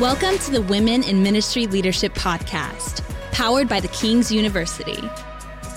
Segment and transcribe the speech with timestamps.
[0.00, 4.98] Welcome to the Women in Ministry Leadership Podcast, powered by the King's University.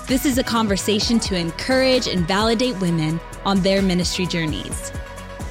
[0.08, 4.94] This is a conversation to encourage and validate women on their ministry journeys.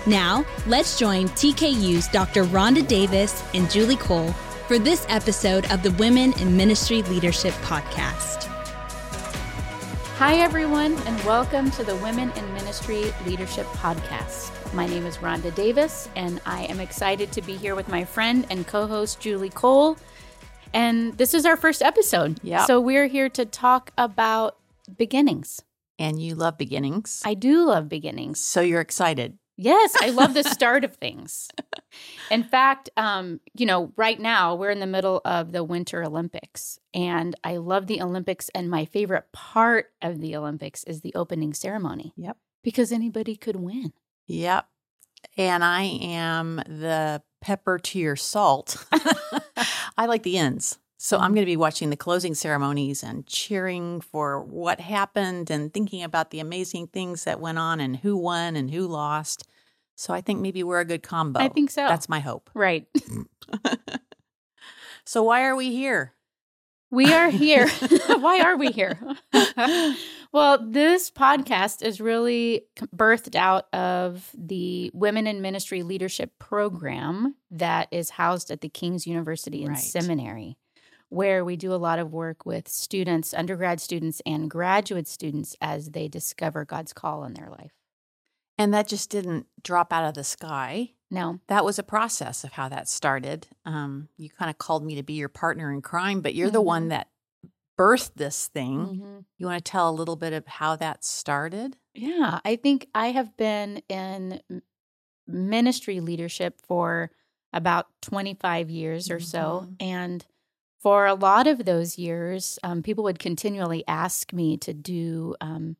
[0.06, 2.44] Now, let's join TKU's Dr.
[2.44, 4.32] Rhonda Davis and Julie Cole
[4.66, 8.44] for this episode of the Women in Ministry Leadership Podcast.
[10.16, 14.63] Hi, everyone, and welcome to the Women in Ministry Leadership Podcast.
[14.74, 18.44] My name is Rhonda Davis, and I am excited to be here with my friend
[18.50, 19.96] and co host, Julie Cole.
[20.72, 22.40] And this is our first episode.
[22.42, 22.66] Yep.
[22.66, 24.56] So we're here to talk about
[24.96, 25.62] beginnings.
[25.96, 27.22] And you love beginnings.
[27.24, 28.40] I do love beginnings.
[28.40, 29.38] so you're excited.
[29.56, 31.48] Yes, I love the start of things.
[32.28, 36.80] In fact, um, you know, right now we're in the middle of the Winter Olympics,
[36.92, 38.48] and I love the Olympics.
[38.56, 42.12] And my favorite part of the Olympics is the opening ceremony.
[42.16, 42.38] Yep.
[42.64, 43.92] Because anybody could win.
[44.26, 44.66] Yep.
[45.36, 48.86] And I am the pepper to your salt.
[49.96, 50.78] I like the ends.
[50.96, 51.34] So I'm mm-hmm.
[51.34, 56.30] going to be watching the closing ceremonies and cheering for what happened and thinking about
[56.30, 59.46] the amazing things that went on and who won and who lost.
[59.96, 61.40] So I think maybe we're a good combo.
[61.40, 61.86] I think so.
[61.86, 62.50] That's my hope.
[62.54, 62.86] Right.
[62.94, 63.26] Mm.
[65.04, 66.14] So why are we here?
[66.90, 67.68] We are here.
[68.06, 68.98] Why are we here?
[70.34, 77.86] Well, this podcast is really birthed out of the Women in Ministry Leadership Program that
[77.92, 79.78] is housed at the King's University and Right.
[79.78, 80.58] Seminary,
[81.08, 85.90] where we do a lot of work with students, undergrad students, and graduate students as
[85.92, 87.70] they discover God's call in their life.
[88.58, 90.94] And that just didn't drop out of the sky.
[91.12, 93.46] No, that was a process of how that started.
[93.64, 96.60] Um, you kind of called me to be your partner in crime, but you're the
[96.60, 97.06] one that
[97.78, 98.86] birthed this thing.
[99.02, 99.24] Mhm.
[99.38, 101.76] You want to tell a little bit of how that started?
[101.94, 104.40] Yeah, I think I have been in
[105.26, 107.10] ministry leadership for
[107.52, 109.66] about 25 years or so.
[109.66, 109.76] Mhm.
[109.80, 110.26] And
[110.80, 115.76] for a lot of those years, um, people would continually ask me to do um,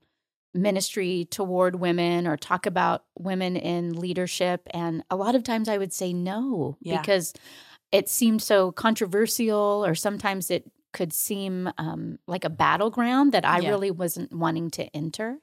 [0.54, 4.62] ministry toward women or talk about women in leadership.
[4.72, 7.00] And a lot of times I would say no Yeah.
[7.00, 7.34] because
[7.92, 13.58] it seemed so controversial, or sometimes it could seem um, like a battleground that I
[13.58, 13.68] Yeah.
[13.68, 15.40] really wasn't wanting to enter.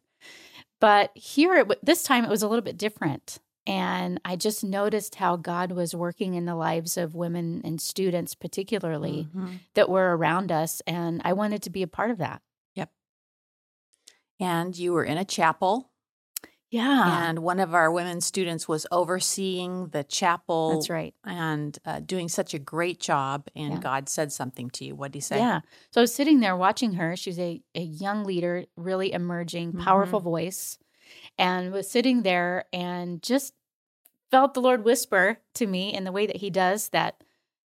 [0.80, 3.38] But here, it, this time, it was a little bit different.
[3.68, 8.34] And I just noticed how God was working in the lives of women and students,
[8.34, 9.60] particularly Mhm.
[9.76, 10.82] that were around us.
[10.88, 12.42] And I wanted to be a part of that.
[12.74, 12.92] Yep.
[14.40, 15.91] And you were in a chapel,
[16.72, 17.28] Yeah.
[17.30, 20.72] and one of our women students was overseeing the chapel.
[20.74, 21.14] that's right.
[21.26, 23.48] And uh, doing such a great job.
[23.56, 23.80] And Yeah.
[23.80, 24.96] God said something to you.
[24.96, 25.38] What did he say?
[25.38, 25.62] Yeah.
[25.92, 27.16] So I was sitting there watching her.
[27.16, 30.30] She's a, a young leader, really emerging, powerful Mm-hmm.
[30.30, 30.78] voice,
[31.38, 33.54] and was sitting there and just
[34.32, 37.22] felt the Lord whisper to me in the way that He does that,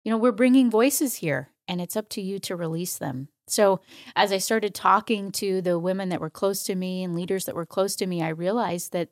[0.04, 3.28] you know, we're bringing voices here and it's up to you to release them.
[3.48, 3.80] So
[4.16, 7.56] as I started talking to the women that were close to me and leaders that
[7.56, 9.10] were close to me, I realized that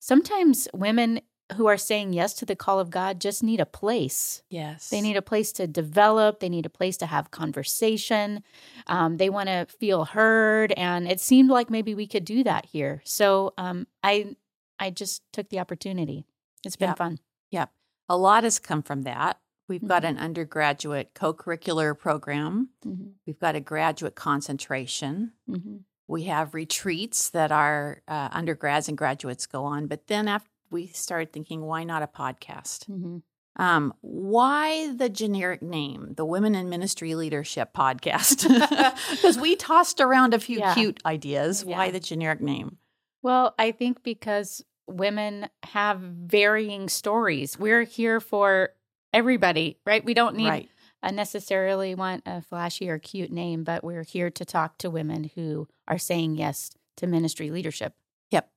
[0.00, 1.20] sometimes women
[1.56, 4.42] who are saying yes to the call of God just need a place.
[4.48, 4.88] Yes.
[4.88, 6.40] They need a place to develop.
[6.40, 8.42] They need a place to have conversation.
[8.86, 12.66] Um, they want to feel heard, and it seemed like maybe we could do that
[12.66, 13.02] here.
[13.04, 14.36] So um, I,
[14.78, 16.24] I just took the opportunity.
[16.64, 16.94] It's been Yeah.
[16.94, 17.18] fun.
[17.50, 17.70] Yep.
[18.08, 19.38] A lot has come from that.
[19.68, 20.08] We've got Mhm.
[20.10, 23.10] an undergraduate co curricular program, Mm-hmm.
[23.26, 25.32] we've got a graduate concentration.
[25.48, 25.76] Mm-hmm.
[26.08, 29.86] We have retreats that our uh, undergrads and graduates go on.
[29.86, 32.88] But then after we started thinking, why not a podcast?
[32.90, 33.18] Mm-hmm.
[33.56, 38.46] Um, why the generic name, the Women in Ministry Leadership Podcast?
[39.10, 40.74] Because we tossed around a few Yeah.
[40.74, 41.64] cute ideas.
[41.64, 42.78] Why the generic name?
[43.22, 47.58] Well, I think because women have varying stories.
[47.58, 48.70] We're here for
[49.12, 50.04] everybody, right?
[50.04, 50.68] We don't need right.
[51.02, 55.30] I necessarily want a flashy or cute name, but we're here to talk to women
[55.34, 57.94] who are saying yes to ministry leadership.
[58.30, 58.48] Yep.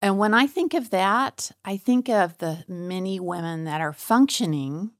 [0.00, 4.92] And when I think of that, I think of the many women that are functioning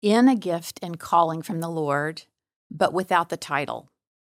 [0.00, 2.22] in a gift and calling from the Lord,
[2.70, 3.90] but without the title.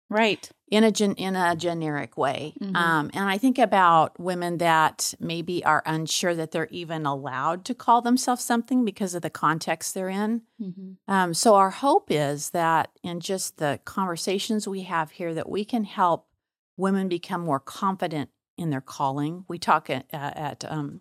[0.09, 0.49] Right.
[0.71, 2.55] In a gen- in a generic way.
[2.61, 2.77] Mhm.
[2.77, 7.75] Um, and I think about women that maybe are unsure that they're even allowed to
[7.75, 10.43] call themselves something because of the context they're in.
[10.61, 10.93] Mm-hmm.
[11.13, 15.65] Um, so our hope is that in just the conversations we have here, that we
[15.65, 16.29] can help
[16.77, 19.45] women become more confident in their calling.
[19.49, 21.01] We talk at, uh, at um,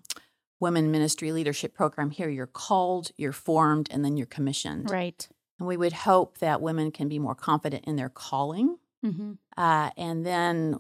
[0.60, 2.30] Women Ministry Leadership Program here.
[2.30, 4.90] You're called, you're formed, and then you're commissioned.
[4.90, 5.28] Right.
[5.60, 9.34] And we would hope that women can be more confident in their calling Mm-hmm.
[9.58, 10.80] uh, and then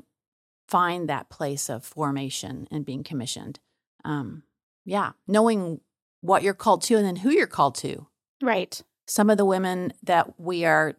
[0.68, 3.60] find that place of formation and being commissioned.
[4.04, 4.44] Um,
[4.86, 5.81] yeah, knowing
[6.21, 8.07] what you're called to and then who you're called to.
[8.42, 8.81] Right.
[9.07, 10.95] some of the women that we are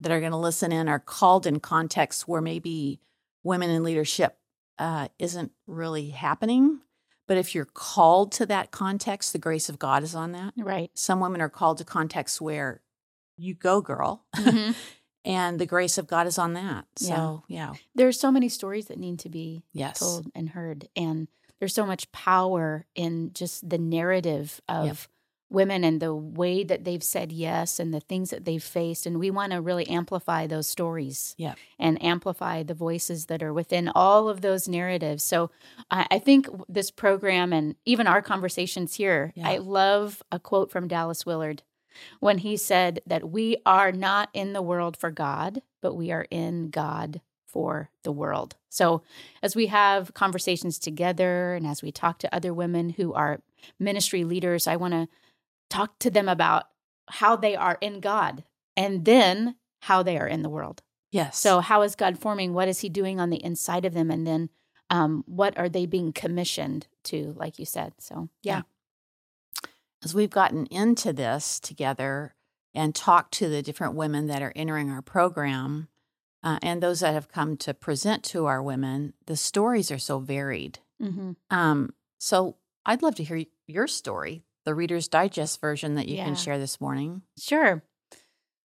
[0.00, 3.00] that are going to listen in are called in contexts where maybe
[3.44, 4.36] women in leadership
[4.78, 6.80] uh, isn't really happening.
[7.28, 10.54] But if you're called to that context, the grace of God is on that.
[10.56, 10.90] Right.
[10.94, 12.82] Some women are called to contexts where
[13.36, 14.74] you go, girl, Mhm.
[15.24, 16.86] and the grace of God is on that.
[16.96, 17.74] So, yeah.
[17.94, 19.98] There's so many stories that need to be Yes.
[20.00, 20.88] told and heard.
[20.96, 21.28] And
[21.58, 24.96] there's so much power in just the narrative of Yep.
[25.48, 29.04] women and the way that they've said yes and the things that they've faced.
[29.06, 31.56] And we want to really amplify those stories Yep.
[31.78, 35.22] and amplify the voices that are within all of those narratives.
[35.22, 35.50] So
[35.90, 39.48] I, I think this program and even our conversations here, Yeah.
[39.48, 41.62] I love a quote from Dallas Willard
[42.20, 46.26] when he said that we are not in the world for God, but we are
[46.30, 48.56] in God for the world.
[48.70, 49.02] So,
[49.42, 53.42] as we have conversations together and as we talk to other women who are
[53.78, 55.08] ministry leaders, I want to
[55.68, 56.64] talk to them about
[57.08, 58.44] how they are in God
[58.76, 60.82] and then how they are in the world.
[61.10, 61.38] Yes.
[61.38, 62.54] So, how is God forming?
[62.54, 64.10] What is He doing on the inside of them?
[64.10, 64.48] And then,
[64.88, 67.92] um, what are they being commissioned to, like you said?
[67.98, 68.62] So, yeah.
[70.04, 72.34] As we've gotten into this together
[72.74, 75.88] and talked to the different women that are entering our program
[76.42, 80.18] uh, and those that have come to present to our women, the stories are so
[80.18, 80.78] varied.
[81.00, 81.32] Mm-hmm.
[81.50, 86.24] Um, so I'd love to hear your story, the Reader's Digest version that you Yeah.
[86.24, 87.22] can share this morning.
[87.38, 87.82] Sure.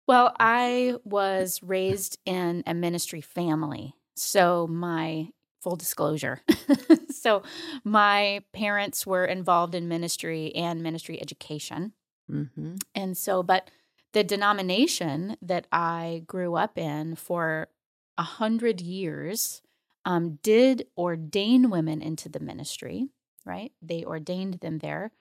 [0.07, 3.93] Well, I was raised in a ministry family.
[4.15, 5.29] So, my
[5.61, 6.41] full disclosure.
[7.21, 7.43] so,
[7.83, 11.93] my parents were involved in ministry and ministry education.
[12.31, 12.75] Mm-hmm.
[12.95, 13.69] And so, but
[14.13, 17.69] the denomination that I grew up in for
[18.17, 19.61] a hundred years
[20.05, 23.09] um, did ordain women into the ministry,
[23.45, 23.71] right?
[23.81, 25.11] They ordained them there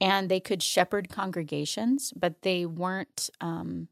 [0.00, 3.88] and they could shepherd congregations, but they weren't um,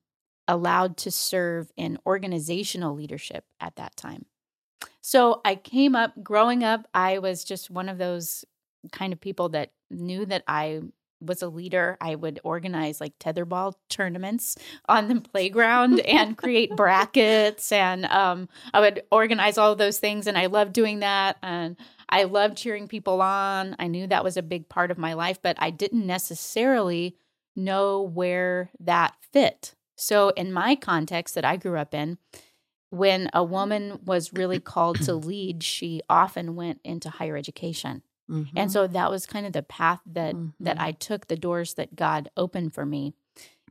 [0.46, 4.26] allowed to serve in organizational leadership at that time.
[5.00, 8.44] So I came up, growing up, I was just one of those
[8.92, 10.82] kind of people that knew that I
[11.20, 11.96] was a leader.
[12.00, 14.56] I would organize like tetherball tournaments
[14.88, 17.72] on the playground and create brackets.
[17.72, 20.26] And um, I would organize all of those things.
[20.26, 21.36] And I loved doing that.
[21.42, 21.76] And
[22.08, 23.76] I loved cheering people on.
[23.78, 27.16] I knew that was a big part of my life, but I didn't necessarily
[27.56, 29.74] know where that fit.
[29.94, 32.18] So, in my context that I grew up in,
[32.92, 38.02] when a woman was really called to lead, she often went into higher education.
[38.30, 38.56] Mm-hmm.
[38.56, 40.80] And so that was kind of the path that that Mhm.
[40.80, 43.14] I took, the doors that God opened for me.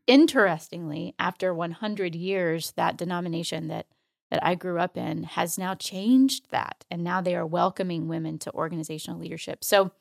[0.07, 3.87] Interestingly, after 100 years, that denomination that
[4.29, 8.39] that I grew up in has now changed that, and now they are welcoming women
[8.39, 9.61] to organizational leadership.
[9.63, 9.91] So,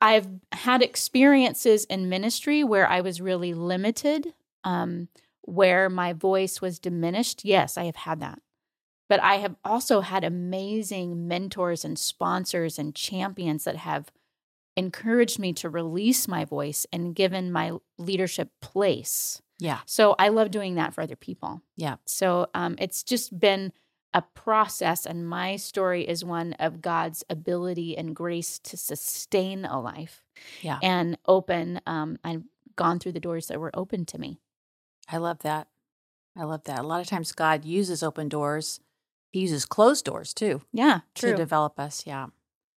[0.00, 4.32] I've had experiences in ministry where I was really limited,
[4.64, 5.08] um,
[5.50, 7.44] where my voice was diminished.
[7.44, 8.40] Yes, I have had that.
[9.08, 14.12] But I have also had amazing mentors and sponsors and champions that have
[14.76, 19.42] encouraged me to release my voice and given my leadership place.
[19.58, 19.80] yeah.
[19.84, 21.60] So I love doing that for other people.
[21.76, 21.96] Yeah.
[22.06, 23.72] So um, it's just been
[24.14, 29.80] a process, and my story is one of God's ability and grace to sustain a
[29.80, 30.22] life
[30.62, 30.78] Yeah.
[30.82, 31.80] and open.
[31.86, 32.42] Um, I've
[32.76, 34.40] gone through the doors that were open to me.
[35.10, 35.68] I love that.
[36.36, 36.78] I love that.
[36.78, 38.80] A lot of times God uses open doors.
[39.32, 41.30] He uses closed doors too Yeah, true.
[41.32, 42.04] to develop us.
[42.06, 42.26] Yeah.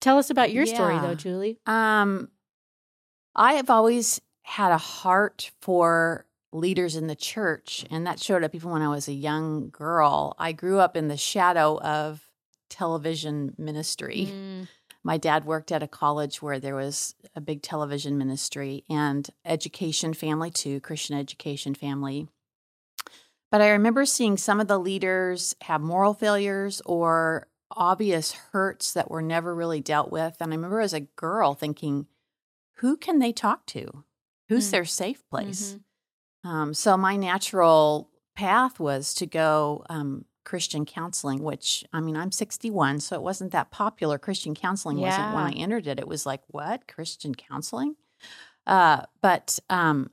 [0.02, 1.60] Tell us about your story, though, Julie.
[1.66, 2.30] Um,
[3.36, 8.54] I have always had a heart for leaders in the church, and that showed up
[8.54, 10.36] even when I was a young girl.
[10.38, 12.28] I grew up in the shadow of
[12.70, 14.28] television ministry.
[14.32, 14.68] Mm,
[15.04, 20.14] My dad worked at a college where there was a big television ministry and education
[20.14, 22.28] family too, Christian education family.
[23.52, 29.12] But I remember seeing some of the leaders have moral failures or obvious hurts that
[29.12, 30.38] were never really dealt with.
[30.40, 32.08] And I remember as a girl thinking,
[32.78, 34.04] who can they talk to?
[34.50, 34.72] Who's Mm.
[34.72, 35.78] their safe place?
[36.44, 36.50] mhm.
[36.50, 42.32] Um, so my natural path was to go um, Christian counseling, which I mean, I'm
[42.32, 44.18] 61, so it wasn't that popular.
[44.18, 46.00] Christian counseling wasn't when I entered it.
[46.00, 46.88] It was like, what?
[46.88, 47.96] Christian counseling?
[48.68, 50.12] Uh, but um,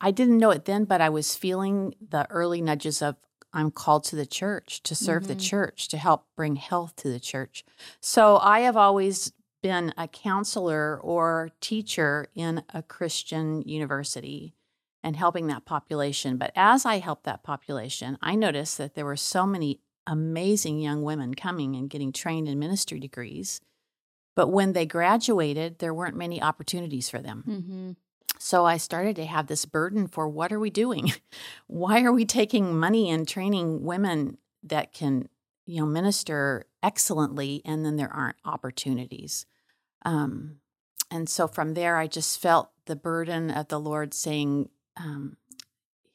[0.00, 3.16] I didn't know it then, but I was feeling the early nudges of
[3.52, 5.40] I'm called to the church to serve the Mhm.
[5.40, 7.64] church, to help bring health to the church.
[8.00, 14.54] So I have always been a counselor or teacher in a Christian university
[15.04, 16.38] and helping that population.
[16.38, 21.02] But as I helped that population, I noticed that there were so many amazing young
[21.02, 23.60] women coming and getting trained in ministry degrees.
[24.34, 27.44] But when they graduated, there weren't many opportunities for them.
[27.46, 27.96] Mhm.
[28.40, 31.12] So I started to have this burden for what are we doing?
[31.66, 35.28] Why are we taking money and training women that can,
[35.66, 39.46] you know, minister excellently and then there aren't opportunities?
[40.04, 40.56] Um,
[41.10, 45.36] and so from there, I just felt the burden of the Lord saying, um,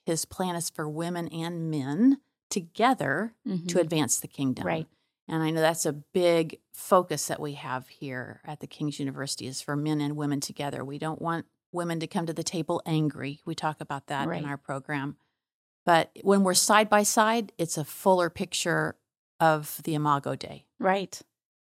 [0.06, 2.20] His plan is for women and men
[2.50, 3.68] together Mhm.
[3.68, 4.66] to advance the kingdom.
[4.66, 4.88] Right.
[5.28, 9.46] And I know that's a big focus that we have here at the King's University
[9.46, 10.84] is for men and women together.
[10.84, 13.42] We don't want women to come to the table angry.
[13.46, 14.42] We talk about that Right.
[14.42, 15.18] in our program.
[15.86, 18.98] But when we're side by side, it's a fuller picture
[19.40, 20.66] of the Imago Dei.
[20.80, 21.22] Right.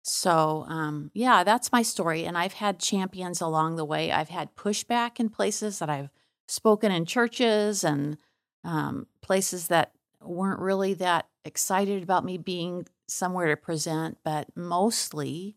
[0.02, 2.24] So, um, yeah, that's my story.
[2.24, 4.10] And I've had champions along the way.
[4.10, 6.08] I've had pushback in places that I've
[6.50, 8.18] spoken in churches and
[8.64, 14.18] um, places that weren't really that excited about me being somewhere to present.
[14.24, 15.56] But mostly,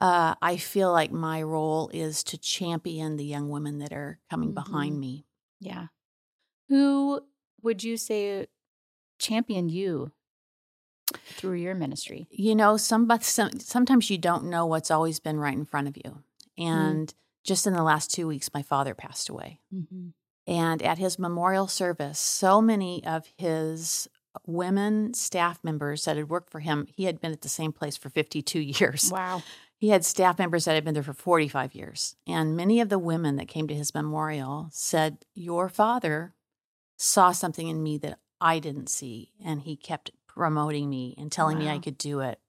[0.00, 4.52] uh, I feel like my role is to champion the young women that are coming
[4.54, 5.00] behind Mhm.
[5.00, 5.26] me.
[5.60, 5.88] Yeah.
[6.68, 7.20] Who
[7.62, 8.46] would you say
[9.18, 10.12] championed you
[11.12, 12.28] through your ministry?
[12.30, 15.96] You know, some, some sometimes you don't know what's always been right in front of
[15.96, 16.22] you.
[16.56, 17.12] And
[17.44, 19.60] just in the last two weeks, my father passed away.
[19.74, 20.08] Mm-hmm.
[20.50, 24.08] And at his memorial service, so many of his
[24.44, 27.96] women staff members that had worked for him, he had been at the same place
[27.96, 29.10] for 52 years.
[29.12, 29.44] Wow.
[29.76, 32.16] He had staff members that had been there for 45 years.
[32.26, 36.34] And many of the women that came to his memorial said, Your father
[36.98, 39.30] saw something in me that I didn't see.
[39.42, 42.40] And he kept promoting me and telling me I could do it.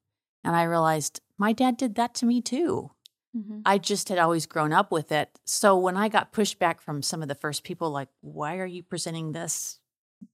[0.44, 2.92] And I realized my dad did that to me too.
[3.36, 3.60] Mm-hmm.
[3.66, 5.40] I just had always grown up with it.
[5.46, 8.84] So when I got pushback from some of the first people, like, why are you
[8.84, 9.80] presenting this?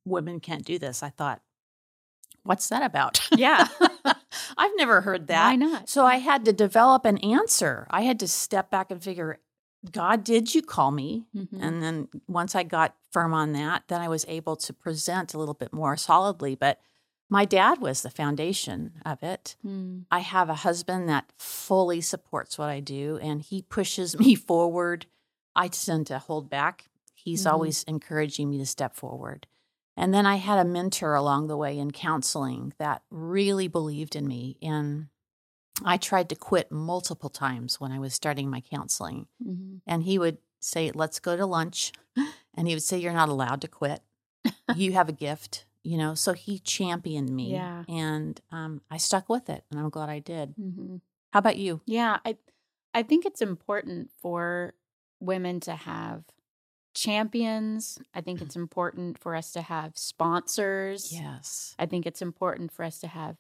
[0.06, 1.04] Women can't do this.
[1.04, 1.42] I thought,
[2.44, 3.20] what's that about?
[3.36, 3.68] Yeah.
[4.58, 5.48] I've never heard that.
[5.50, 5.90] Why not?
[5.90, 7.86] So I had to develop an answer.
[7.90, 9.40] I had to step back and figure,
[9.92, 11.26] God, did you call me?
[11.36, 11.62] Mhm.
[11.62, 15.38] And then once I got firm on that, then I was able to present a
[15.38, 16.56] little bit more solidly.
[16.56, 16.80] But
[17.30, 19.56] my dad was the foundation of it.
[19.66, 20.06] Mm.
[20.12, 25.06] I have a husband that fully supports what I do and he pushes me forward.
[25.56, 26.86] I tend to hold back.
[27.14, 27.52] He's Mhm.
[27.52, 29.48] always encouraging me to step forward.
[29.98, 34.28] And then I had a mentor along the way in counseling that really believed in
[34.28, 34.58] me.
[34.62, 35.08] And
[35.84, 39.28] I tried to quit multiple times when I was starting my counseling.
[39.44, 39.82] Mhm.
[39.86, 41.92] And he would say, Let's go to lunch.
[42.56, 44.02] And he would say, You're not allowed to quit.
[44.76, 46.14] you have a gift, you know.
[46.16, 47.52] So he championed me.
[47.54, 47.84] Yeah.
[47.88, 49.64] And um, I stuck with it.
[49.72, 50.56] And I'm glad I did.
[50.58, 51.02] Mhm.
[51.34, 51.82] How about you?
[51.86, 52.38] Yeah, I
[52.94, 54.74] I think it's important for
[55.20, 56.24] women to have
[56.96, 58.00] champions.
[58.14, 61.14] I think it's important for us to have sponsors.
[61.14, 61.76] Yes.
[61.78, 63.38] I think it's important for us to have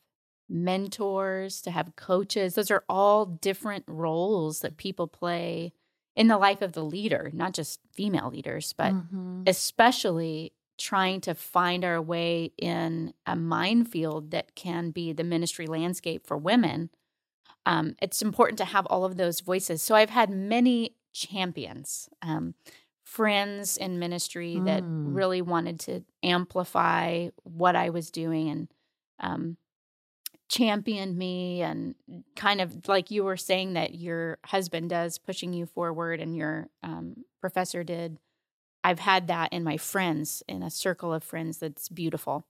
[0.50, 2.56] mentors, to have coaches.
[2.56, 5.74] Those are all different roles that people play
[6.16, 9.48] in the life of the leader, not just female leaders, but Mhm.
[9.48, 16.26] especially trying to find our way in a minefield that can be the ministry landscape
[16.26, 16.90] for women.
[17.66, 19.82] Um, it's important to have all of those voices.
[19.82, 22.54] So I've had many champions, um,
[23.04, 25.16] friends in ministry that Mm.
[25.16, 28.68] really wanted to amplify what I was doing and
[29.20, 29.58] um,
[30.50, 31.96] championed me and
[32.36, 36.70] kind of like you were saying that your husband does pushing you forward and your
[36.84, 38.18] um, professor did
[38.88, 42.46] i've had that in my friends in a circle of friends that's beautiful.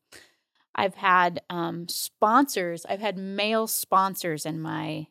[0.79, 5.08] I've had um, sponsors i've had male sponsors in my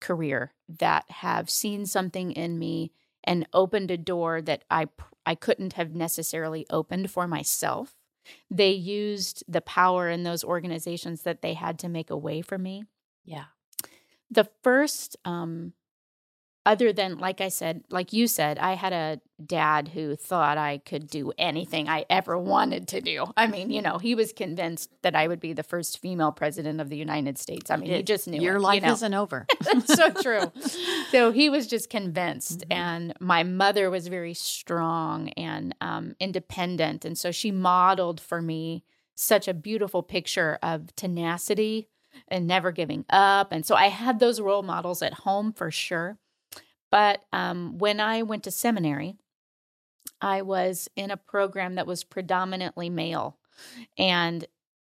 [0.00, 2.92] career that have seen something in me
[3.24, 4.86] and opened a door that i
[5.26, 7.94] i couldn't have necessarily opened for myself.
[8.50, 12.58] They used the power in those organizations that they had to make a way for
[12.58, 12.84] me.
[13.24, 13.46] Yeah.
[14.30, 15.72] the first um
[16.66, 20.78] other than like i said like you said i had a dad who thought i
[20.78, 24.90] could do anything i ever wanted to do i mean you know he was convinced
[25.02, 28.02] that i would be the first female president of the united states i mean he
[28.02, 28.92] just knew Your it, life you know?
[28.92, 29.46] isn't over.
[29.60, 30.52] That's so true.
[31.10, 32.76] So he was just convinced, Mhm.
[32.76, 38.82] and my mother was very strong and um, independent, and so she modeled for me
[39.14, 41.88] such a beautiful picture of tenacity
[42.26, 43.52] and never giving up.
[43.52, 46.18] And so I had those role models at home for sure.
[46.90, 49.16] But um, when I went to seminary,
[50.24, 53.38] I was in a program that was predominantly male,
[53.98, 54.46] and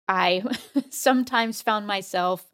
[0.08, 0.42] I
[0.90, 2.46] sometimes found myself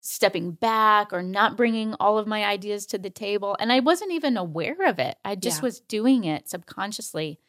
[0.00, 3.56] stepping back or not bringing all of my ideas to the table.
[3.60, 5.16] And I wasn't even aware of it.
[5.24, 5.66] I just Yeah.
[5.66, 7.40] was doing it subconsciously.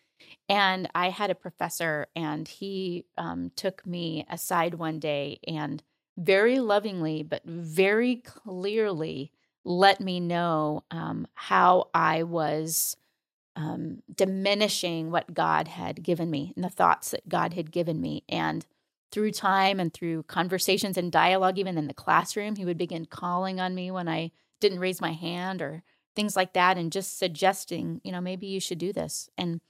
[0.50, 5.84] And I had a professor, and he um, took me aside one day and
[6.18, 9.32] very lovingly, but very clearly
[9.65, 12.98] let me know um, how I was
[13.55, 18.24] um, diminishing what God had given me and the thoughts that God had given me.
[18.27, 18.65] And
[19.12, 23.60] through time and through conversations and dialogue, even in the classroom, he would begin calling
[23.60, 25.83] on me when I didn't raise my hand or
[26.15, 29.29] things like that and just suggesting, you know, maybe you should do this.
[29.38, 29.62] And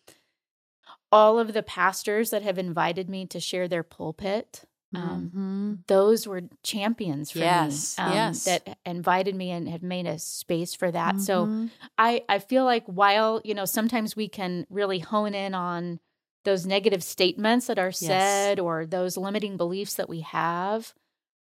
[1.11, 4.63] all of the pastors that have invited me to share their pulpit,
[4.93, 5.73] um, Mm-hmm.
[5.87, 8.03] those were champions for Yes, me.
[8.05, 8.43] um, yes.
[8.45, 11.19] That invited me and had made a space for that.
[11.21, 11.69] So Mhm.
[11.97, 15.99] I, I feel like while, you know, sometimes we can really hone in on
[16.45, 20.93] those negative statements that are said or those limiting beliefs that we have,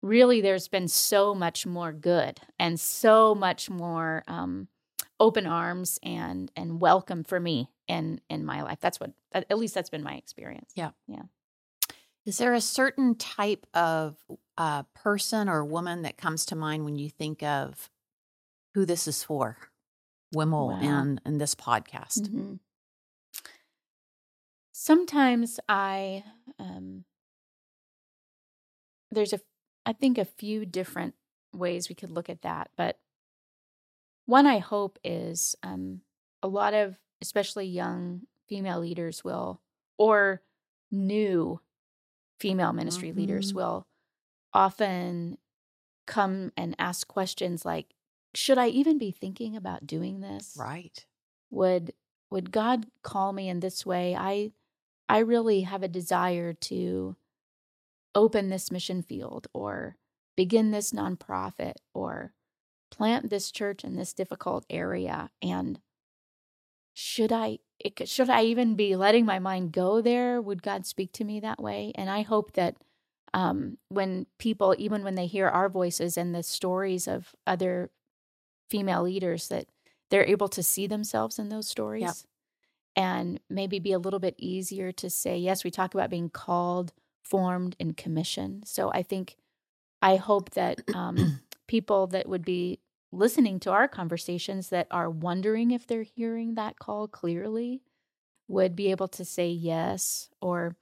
[0.03, 4.69] really there's been so much more good and so much more um,
[5.21, 8.79] open arms and and welcome for me in in my life.
[8.81, 10.73] That's what at at least that's been my experience.
[10.75, 10.91] Yeah.
[11.09, 11.23] Yeah.
[12.27, 14.17] Is there a certain type of
[14.59, 17.89] uh, person or woman that comes to mind when you think of
[18.75, 19.57] who this is for?
[20.35, 20.81] Wimmel Wow.
[20.81, 22.23] and and this podcast.
[22.29, 22.59] Mhm.
[24.73, 26.25] Sometimes I
[26.59, 27.05] um
[29.13, 29.41] there's a
[29.87, 31.15] I think a few different
[31.55, 32.99] ways we could look at that, but
[34.27, 36.01] one I hope is um
[36.43, 39.61] a lot of especially young female leaders will
[39.97, 40.43] or
[40.91, 41.61] new
[42.41, 43.55] female ministry leaders Mhm.
[43.55, 43.87] will
[44.55, 45.39] often
[46.07, 47.95] come and ask questions like
[48.35, 50.57] should I even be thinking about doing this?
[50.57, 51.07] Right.
[51.51, 51.93] would
[52.31, 54.53] would god call me in this way i
[55.09, 57.17] i really have a desire to
[58.15, 59.97] open this mission field or
[60.37, 62.35] begin this nonprofit or
[62.91, 65.81] plant this church in this difficult area and
[66.95, 70.41] should i it, should i even be letting my mind go there?
[70.41, 71.93] Would god speak to me that way?
[71.95, 72.77] And i hope that
[73.35, 77.91] um, when people even when they hear our voices and the stories of other
[78.71, 79.67] female leaders that
[80.11, 82.27] they're able to see themselves in those stories
[82.95, 86.93] and maybe be a little bit easier to say yes we talk about being called
[87.25, 88.67] formed and commissioned.
[88.67, 89.37] So i think
[90.01, 92.81] i hope that um, people that would be
[93.13, 97.83] listening to our conversations that are wondering if they're hearing that call clearly
[98.49, 100.77] would be able to say yes or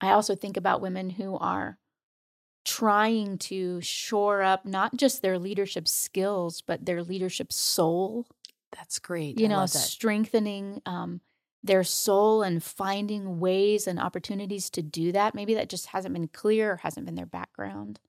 [0.00, 1.78] i also think about women who are
[2.64, 8.26] trying to shore up not just their leadership skills but their leadership soul.
[8.72, 9.38] That's great.
[9.38, 11.20] you I know strengthening um,
[11.62, 15.34] their soul and finding ways and opportunities to do that.
[15.34, 18.00] Maybe that just hasn't been clear or hasn't been their background.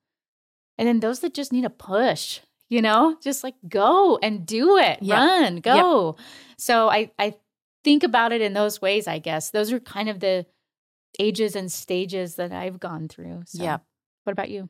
[0.76, 4.76] And then those that just need a push you know just like go and do
[4.78, 5.18] it Yep.
[5.18, 6.16] run go
[6.58, 7.34] so i i
[7.84, 10.46] think about it in those ways i guess those are kind of the
[11.18, 13.82] ages and stages that i've gone through so Yep.
[14.24, 14.68] what about you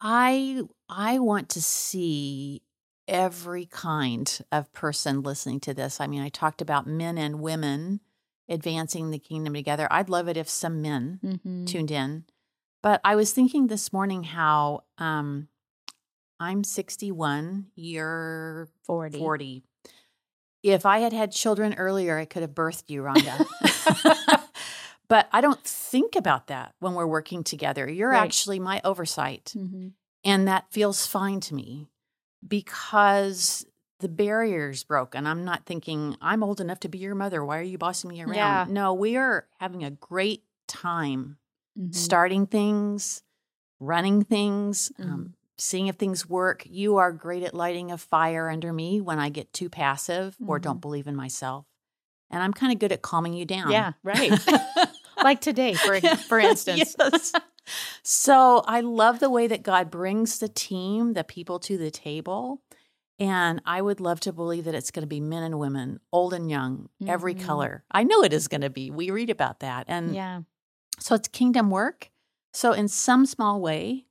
[0.00, 2.62] I I want to see
[3.08, 6.00] every kind of person listening to this.
[6.00, 8.00] I mean, I talked about men and women
[8.48, 9.88] advancing the kingdom together.
[9.90, 11.64] I'd love it if some men mm-hmm.
[11.64, 12.24] tuned in.
[12.82, 15.48] But I was thinking this morning how um
[16.38, 19.62] I'm 61, you're 40 40.
[20.62, 23.46] If I had had children earlier, I could have birthed you, Rhonda.
[25.08, 27.88] but I don't think about that when we're working together.
[27.88, 28.24] You're Right.
[28.24, 29.52] actually my oversight.
[29.56, 29.92] Mhm.
[30.24, 31.88] And that feels fine to me
[32.46, 33.64] because
[34.00, 35.26] the barrier's broken.
[35.26, 37.44] I'm not thinking, I'm old enough to be your mother.
[37.44, 38.34] Why are you bossing me around?
[38.34, 38.66] Yeah.
[38.68, 41.38] No, we are having a great time
[41.78, 41.94] Mhm.
[41.94, 43.22] starting things,
[43.78, 45.04] running things, Mhm.
[45.04, 46.62] um, seeing if things work.
[46.66, 50.58] You are great at lighting a fire under me when I get too passive or
[50.58, 50.62] Mhm.
[50.62, 51.66] don't believe in myself.
[52.30, 53.70] And I'm kind of good at calming you down.
[53.70, 54.32] yeah right
[55.22, 57.32] like today for for instance Yes.
[58.02, 62.62] so I love the way that God brings the team, the people to the table.
[63.18, 66.34] And I would love to believe that it's going to be men and women, old
[66.34, 67.40] and young, every Mhm.
[67.40, 67.84] color.
[67.90, 68.90] I know it is going to be.
[68.90, 69.86] We read about that.
[69.88, 70.42] And yeah
[70.98, 72.10] so it's kingdom work.
[72.54, 74.05] So, in some small way,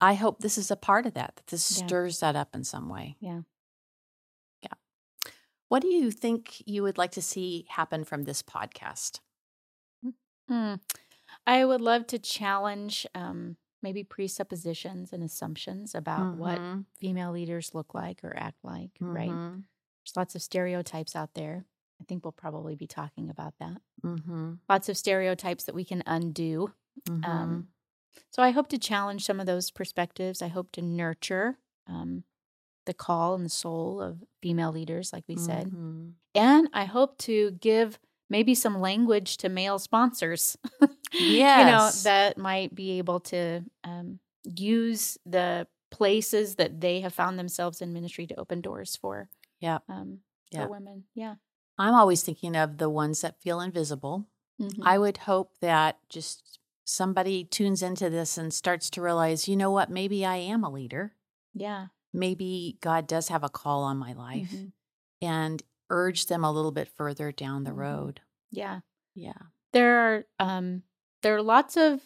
[0.00, 1.86] I hope this is a part of that, that this Yeah.
[1.86, 3.16] stirs that up in some way.
[3.20, 3.42] Yeah.
[4.62, 4.74] Yeah.
[5.68, 9.20] What do you think you would like to see happen from this podcast?
[10.48, 10.74] Hmm.
[11.46, 16.86] I would love to challenge um, maybe presuppositions and assumptions about what Mhm.
[16.98, 19.28] female leaders look like or act like, right?
[19.30, 19.64] Mhm.
[20.04, 21.66] There's lots of stereotypes out there.
[22.00, 23.80] I think we'll probably be talking about that.
[24.04, 24.60] Mhm.
[24.68, 26.74] Lots of stereotypes that we can undo.
[27.08, 27.24] Mhm.
[27.26, 27.68] Um,
[28.30, 30.42] so I hope to challenge some of those perspectives.
[30.42, 32.24] I hope to nurture um,
[32.86, 35.70] the call and the soul of female leaders, like we said.
[35.70, 36.12] Mhm.
[36.34, 37.98] And I hope to give
[38.28, 40.56] maybe some language to male sponsors.
[41.12, 41.12] Yes.
[41.60, 47.38] you know, that might be able to um, use the places that they have found
[47.38, 49.28] themselves in ministry to open doors for
[49.60, 49.82] Yep.
[49.88, 50.18] um,
[50.52, 50.62] Yep.
[50.64, 51.04] for women.
[51.14, 51.36] Yeah.
[51.78, 54.26] I'm always thinking of the ones that feel invisible.
[54.60, 54.80] Mhm.
[54.82, 59.70] I would hope that just somebody tunes into this and starts to realize, you know
[59.72, 61.14] what, maybe I am a leader.
[61.54, 61.88] yeah.
[62.14, 64.72] Maybe God does have a call on my life Mhm.
[65.20, 67.76] and urge them a little bit further down the Mhm.
[67.76, 68.20] road.
[68.50, 68.80] Yeah.
[69.14, 69.36] Yeah.
[69.72, 70.84] There are um
[71.22, 72.00] there are lots of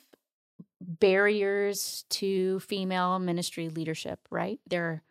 [0.80, 4.60] barriers to female ministry leadership, right?
[4.66, 5.02] There are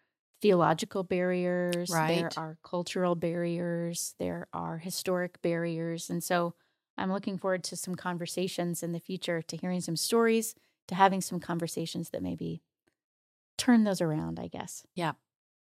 [0.42, 2.16] theological barriers, right.
[2.16, 6.10] there are cultural barriers, there are historic barriers.
[6.10, 6.56] And so
[7.00, 10.56] I'm looking forward to some conversations in the future, to hearing some stories,
[10.88, 12.62] to having some conversations that maybe
[13.58, 14.84] turn those around, I guess.
[14.96, 15.14] Yeah.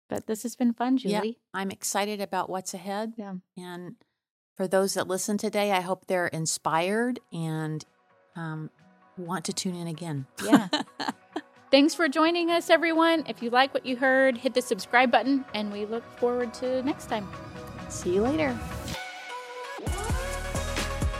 [0.10, 1.14] But this has been fun, Julie.
[1.14, 1.34] Yeah.
[1.54, 3.14] I'm excited about what's ahead.
[3.16, 3.36] Yeah.
[3.58, 3.96] And
[4.56, 7.86] for those that listen today, I hope they're inspired and
[8.36, 8.72] um,
[9.18, 10.26] want to tune in again.
[10.44, 10.68] Yeah.
[11.72, 13.24] Thanks for joining us, everyone.
[13.28, 16.82] If you like what you heard, hit the subscribe button, and we look forward to
[16.82, 17.30] next time.
[17.90, 18.58] See you later.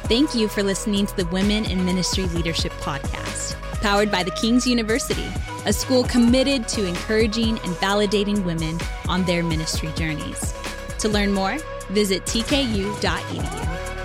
[0.10, 4.66] Thank you for listening to the Women in Ministry Leadership Podcast, powered by the King's
[4.66, 5.28] University,
[5.68, 10.56] a school committed to encouraging and validating women on their ministry journeys.
[10.98, 13.99] To learn more, visit tku.edu.